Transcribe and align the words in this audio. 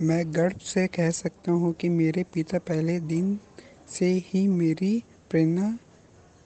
मैं 0.00 0.22
गर्व 0.34 0.58
से 0.64 0.86
कह 0.86 1.10
सकता 1.10 1.52
हूँ 1.52 1.72
कि 1.80 1.88
मेरे 1.88 2.22
पिता 2.34 2.58
पहले 2.58 2.98
दिन 3.00 3.38
से 3.88 4.06
ही 4.26 4.46
मेरी 4.48 4.92
प्रेरणा 5.30 5.66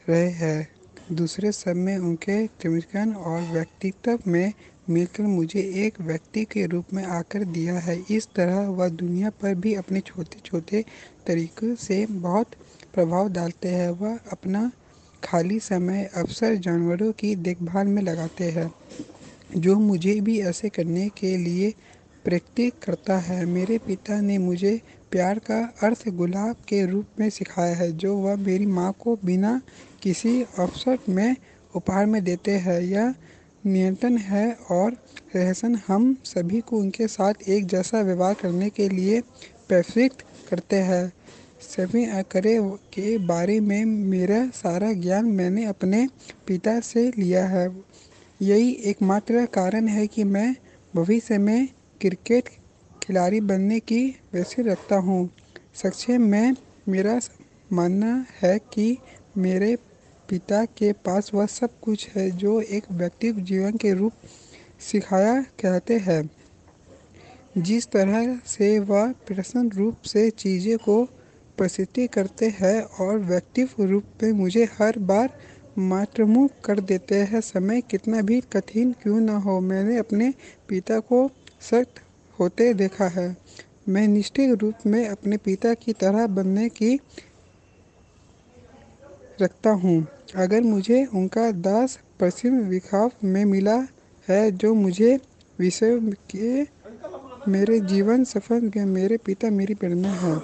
रहे 0.07 0.29
हैं। 0.31 0.67
दूसरे 1.13 1.53
सब 1.53 1.77
में 1.77 1.97
उनके 1.99 2.47
चिमकन 2.63 3.13
और 3.15 3.43
व्यक्तित्व 3.45 4.19
में 4.27 4.53
मिलकर 4.91 5.23
मुझे 5.25 5.61
एक 5.87 6.01
व्यक्ति 6.01 6.45
के 6.45 6.65
रूप 6.67 6.93
में 6.95 7.03
आकर 7.05 7.45
दिया 7.47 7.79
है। 7.79 7.97
इस 8.11 8.29
तरह 8.37 8.61
वह 8.69 8.89
दुनिया 8.91 9.31
पर 9.43 9.55
भी 9.57 9.75
अपने 9.75 10.01
छोटे 10.03 10.41
छोटे 10.45 10.85
तरीक़ों 11.27 11.75
से 11.77 12.05
बहुत 12.09 12.55
प्रभाव 12.95 13.29
डालते 13.33 13.69
हैं। 13.69 13.89
वह 13.93 14.19
अपना 14.33 14.71
खाली 15.23 15.59
समय 15.63 16.09
अक्सर 16.17 16.55
जानवरों 16.59 17.13
की 17.13 17.35
देखभाल 17.37 17.87
में 17.87 18.03
लगाते 18.03 18.51
हैं, 18.51 18.71
जो 19.57 19.79
मुझे 19.81 20.21
भी 20.21 20.41
ऐसे 20.43 20.69
करने 20.71 21.09
के 21.19 21.37
लिए 21.39 21.73
प्रेरित 22.25 22.75
करता 22.83 23.19
है। 23.19 23.45
मेरे 23.47 23.79
पिता 23.79 24.21
ने 24.21 24.39
मुझे 24.39 24.81
प्यार 25.11 25.39
का 25.39 25.59
अर्थ 25.83 26.09
गुलाब 26.09 26.57
के 26.69 26.85
रूप 26.87 27.21
में 27.21 27.29
सिखाया 27.31 27.75
है, 27.77 27.91
जो 27.93 28.17
वह 28.17 28.37
मेरी 28.37 28.67
माँ 28.67 28.93
को 29.01 29.19
बिना 29.25 29.61
किसी 30.03 30.43
अवसर 30.43 30.99
में 31.09 31.37
उपहार 31.75 32.07
में 32.07 32.23
देते 32.25 32.51
हैं। 32.59 32.81
यह 32.81 33.15
नियंत्रण 33.67 34.17
है 34.17 34.57
और 34.71 34.97
रहसन 35.37 35.79
हम 35.87 36.17
सभी 36.25 36.61
को 36.61 36.79
उनके 36.79 37.07
साथ 37.09 37.49
एक 37.49 37.67
जैसा 37.67 38.01
व्यवहार 38.01 38.35
करने 38.35 38.71
के 38.71 38.89
लिए 38.89 39.21
प्रेरित 39.69 40.13
करते 40.51 40.77
हैं। 40.77 41.13
सभी 41.61 42.05
करे 42.23 42.59
के 42.95 43.17
बारे 43.19 43.61
में 43.61 43.85
मेरा 43.85 44.47
सारा 44.55 44.93
ज्ञान 44.93 45.25
मैंने 45.25 45.65
अपने 45.65 46.07
पिता 46.47 46.81
से 46.81 47.09
लिया 47.19 47.47
है। 47.47 47.69
यही 48.43 48.71
एकमात्र 48.85 49.47
कारण 49.47 49.89
है 49.89 50.07
कि 50.07 50.25
मैं 50.25 50.55
भविष्य 50.97 51.39
में 51.39 51.69
क्रिकेट 52.01 52.49
खिलाड़ी 53.03 53.41
बनने 53.41 53.79
की 53.81 54.05
वैसे 54.33 54.63
रखता 54.63 54.97
हूँ। 54.97 55.29
संक्षेप 55.75 56.21
में, 56.21 56.55
मेरा 56.89 57.19
मानना 57.73 58.15
है 58.43 58.59
कि 58.73 58.97
मेरे 59.37 59.75
पिता 60.29 60.65
के 60.65 60.93
पास 61.05 61.31
वह 61.35 61.47
सब 61.47 61.79
कुछ 61.81 62.09
है 62.09 62.31
जो 62.31 62.61
एक 62.61 62.85
व्यक्ति 62.93 63.33
जीवन 63.33 63.77
के 63.77 63.93
रूप 63.95 64.13
सिखाया 64.81 65.41
कहते 65.61 65.99
हैं। 65.99 66.31
जिस 67.59 67.87
तरह 67.87 68.37
से 68.47 68.79
वह 68.79 69.13
प्रसन्न 69.27 69.71
रूप 69.71 70.03
से 70.03 70.29
चीज़ें 70.31 70.77
को 70.79 71.05
प्रसिद्धि 71.59 72.07
करते 72.07 72.47
हैं 72.59 72.81
और 72.83 73.19
व्यक्तित्व 73.19 73.83
रूप 73.85 74.23
में 74.23 74.33
मुझे 74.33 74.65
हर 74.79 74.99
बार 74.99 75.39
मातृमुख 75.79 76.51
कर 76.65 76.81
देते 76.81 77.15
हैं, 77.15 77.41
समय 77.41 77.81
कितना 77.81 78.21
भी 78.21 78.41
कठिन 78.53 78.93
क्यों 78.93 79.21
ना 79.21 79.37
हो, 79.37 79.61
मैंने 79.61 79.97
अपने 79.99 80.33
पिता 80.69 80.99
को 81.01 81.27
सख्त 81.65 82.01
होते 82.39 82.73
देखा 82.75 83.09
है। 83.11 83.37
मैं 83.89 84.07
निश्चित 84.09 84.59
रूप 84.61 84.87
में 84.87 85.07
अपने 85.09 85.37
पिता 85.37 85.75
की 85.75 85.93
तरह 85.93 86.27
बनने 86.27 86.69
की 86.69 86.95
रखता 89.43 89.71
हूँ। 89.71 90.07
अगर 90.37 90.61
मुझे 90.63 91.05
उनका 91.15 91.51
दास 91.63 91.99
पश्चिम 92.21 92.59
विखाव 92.69 93.11
में 93.25 93.45
मिला 93.45 93.77
है 94.29 94.51
जो 94.53 94.75
मुझे 94.75 95.17
विषय 95.59 95.99
के 96.31 96.63
मेरे 97.51 97.79
जीवन 97.83 98.25
सफल 98.25 98.69
के 98.69 98.85
मेरे 98.87 99.17
पिता 99.17 99.51
मेरी 99.51 99.75
प्रेरणा 99.75 100.13
है। 100.19 100.37